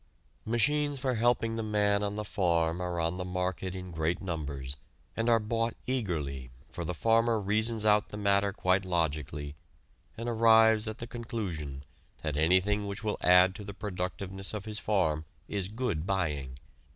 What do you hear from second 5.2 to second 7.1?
are bought eagerly, for the